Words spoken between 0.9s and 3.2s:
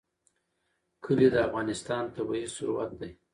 کلي د افغانستان طبعي ثروت دی.